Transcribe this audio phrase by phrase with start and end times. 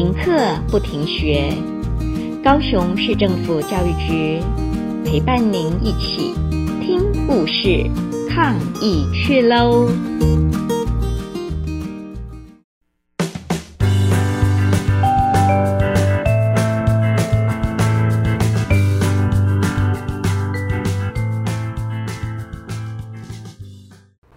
[0.00, 1.52] 停课不停学，
[2.42, 4.40] 高雄市政府教育局
[5.04, 6.32] 陪伴您一起
[6.80, 7.84] 听故事、
[8.30, 9.86] 抗疫去喽！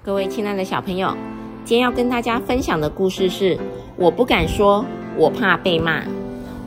[0.03, 1.15] 各位亲爱的小朋友，
[1.63, 3.57] 今天要跟大家分享的故事是。
[3.95, 4.83] 我不敢说，
[5.17, 6.01] 我怕被骂。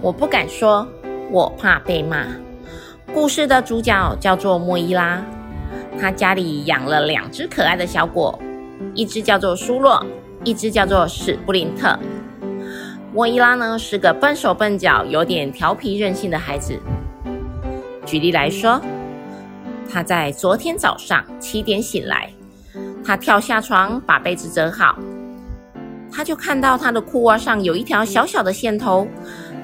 [0.00, 0.87] 我不敢说，
[1.30, 2.27] 我怕被骂。
[3.14, 5.23] 故事的主角叫做莫伊拉，
[5.98, 8.38] 他家里养了两只可爱的小狗，
[8.95, 10.04] 一只叫做苏洛，
[10.45, 11.98] 一只叫做史布林特。
[13.12, 16.78] 莫伊拉呢是个笨手笨脚、有点调皮任性的孩子。
[18.04, 18.80] 举例来说，
[19.90, 22.30] 他在昨天早上七点醒来，
[23.04, 24.98] 他跳下床，把被子折好。
[26.16, 29.07] 他就看到他的裤袜上有一条小小的线头，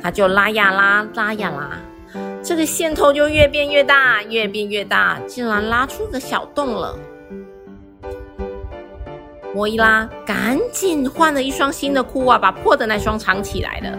[0.02, 1.79] 他就拉呀拉，拉呀拉，
[2.43, 6.95] 这个线头就越变越大，越变越大，竟然拉出个小洞了。
[9.54, 13.98] 莫伊拉赶紧换了一双新的裤袜，把破的那双藏起来了。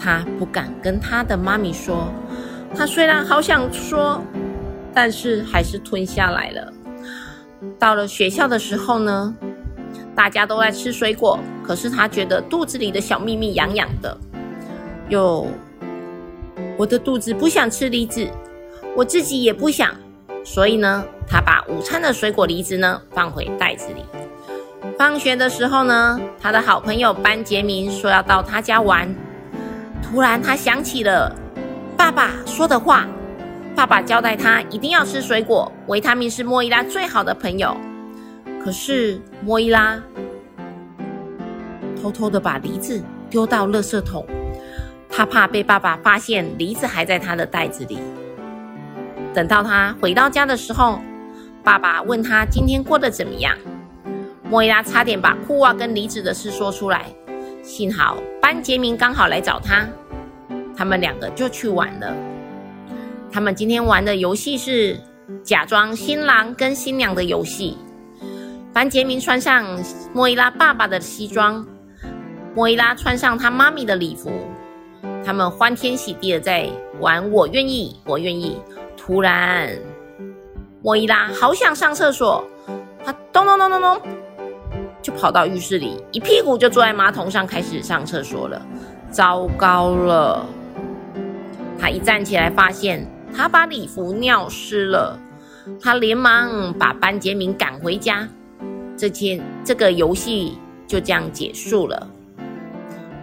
[0.00, 2.10] 他不敢跟他的妈咪说，
[2.74, 4.22] 他虽然好想说，
[4.94, 6.72] 但是还是吞下来了。
[7.78, 9.34] 到了学校的时候呢，
[10.16, 14.16] 大家都在吃水果，可是他觉得肚子里的小秘密痒痒的。
[15.10, 15.46] 哟，
[16.78, 18.26] 我的肚子不想吃梨子，
[18.96, 19.94] 我自己也不想，
[20.42, 24.02] 所以呢，他把午餐的水果梨子呢放回袋子里。
[24.98, 29.14] 放学的时候呢，他的好朋友班杰明说要到他家玩。
[30.02, 31.30] 突然他想起了
[31.96, 33.06] 爸爸说的话，
[33.74, 37.76] 爸爸交代他一定要吃水果，维他命是莫伊拉最好的朋友。
[38.66, 40.02] 可是莫伊拉
[42.02, 43.00] 偷偷的把梨子
[43.30, 44.26] 丢到垃圾桶，
[45.08, 48.00] 他怕被爸爸发现梨子还在他的袋子里。
[49.32, 50.98] 等到他回到家的时候，
[51.62, 53.56] 爸爸问他今天过得怎么样。
[54.50, 57.06] 莫伊拉差点把裤袜跟梨子的事说出来，
[57.62, 59.86] 幸好班杰明刚好来找他，
[60.76, 62.12] 他们两个就去玩了。
[63.30, 64.98] 他们今天玩的游戏是
[65.44, 67.78] 假装新郎跟新娘的游戏。
[68.76, 69.64] 班杰明穿上
[70.12, 71.66] 莫伊拉爸爸的西装，
[72.54, 74.30] 莫伊拉穿上他妈咪的礼服，
[75.24, 76.68] 他们欢天喜地的在
[77.00, 78.60] 玩“我愿意，我愿意”。
[78.94, 79.70] 突然，
[80.82, 82.46] 莫伊拉好想上厕所，
[83.02, 84.00] 他咚咚咚咚咚
[85.00, 88.60] 就跑到浴室里，一屁股就坐在马桶上开始上厕所了。
[89.10, 90.44] 糟糕了！
[91.80, 95.18] 他一站起来，发现他把礼服尿湿了，
[95.80, 98.28] 他连忙把班杰明赶回家。
[98.96, 102.08] 这天，这个游戏就这样结束了。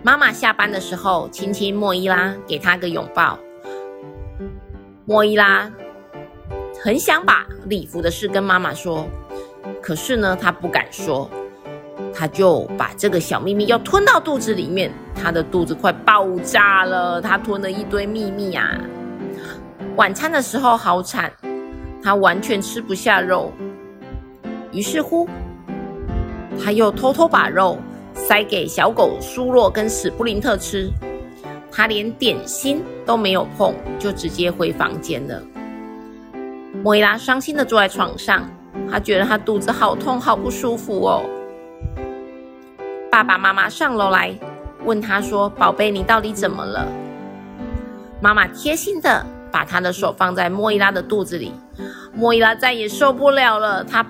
[0.04, 3.40] 妈妈下班的时候，亲亲莫伊拉，给她个拥抱。
[5.06, 5.72] 莫伊拉
[6.84, 9.08] 很想把礼服的事跟妈妈说，
[9.82, 11.28] 可是呢，她不敢说，
[12.14, 14.92] 她就把这个小秘密要吞到肚子里面。
[15.16, 18.78] 她的肚子快爆炸了，她吞了一堆秘密啊！
[19.96, 21.32] 晚餐的时候好惨，
[22.04, 23.52] 她完全吃不下肉。
[24.72, 25.28] 于是乎。
[26.62, 27.78] 他又偷偷把肉
[28.14, 30.90] 塞给小狗苏洛跟史布林特吃，
[31.72, 35.42] 他连点心都没有碰，就直接回房间了。
[36.84, 38.50] 莫伊拉伤心的坐在床上，
[38.90, 41.24] 他觉得他肚子好痛，好不舒服哦。
[43.12, 44.34] 爸爸妈妈上楼来
[44.86, 46.88] 问他说：“宝贝，你到底怎么了？”
[48.22, 51.52] 妈妈贴心的把他的手放在莫伊拉的肚子里，
[52.14, 54.06] 莫伊拉再也受不了了，他。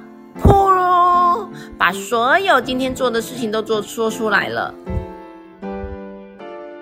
[1.83, 4.73] 把所有今天做的事情都做说出来了。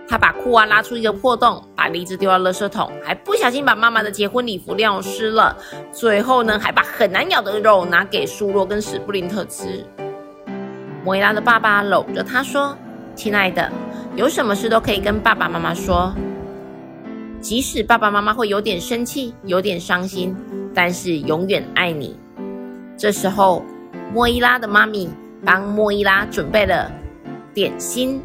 [0.08, 5.58] 他把裤袜拉出一个破洞，把梨子丢到垃圾桶，还不小心把妈妈的结婚礼服尿湿了。
[5.92, 9.84] 最后呢，还把很难咬的肉拿给苏洛跟史布林特吃。
[11.04, 12.78] 莫伊拉的爸爸搂着他说
[13.18, 13.72] ：“亲爱的，
[14.16, 16.14] 有什么事都可以跟爸爸妈妈说，
[17.40, 20.38] 即使爸爸妈妈会有点生气，有点伤心，
[20.76, 22.16] 但是永远爱你。”
[22.96, 23.66] 这时候。
[24.14, 25.10] 莫伊拉的妈咪
[25.46, 26.92] 帮莫伊拉准备了
[27.54, 28.22] 点心。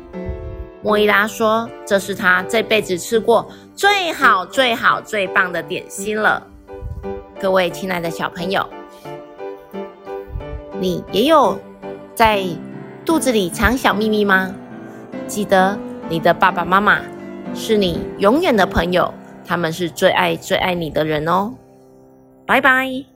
[0.83, 6.45] 莫伊拉说：“这是她这辈子吃过最好、最好、最棒的点心了。”
[7.41, 8.69] 各位亲爱的小朋友，
[10.81, 11.59] 你也有
[12.15, 12.43] 在
[13.05, 14.53] 肚子里藏小秘密吗？
[15.27, 15.79] 记得
[16.09, 17.01] 你的爸爸妈妈
[17.55, 19.13] 是你永远的朋友，
[19.45, 21.55] 他们是最爱、最爱你的人哦。
[22.45, 23.16] 拜拜。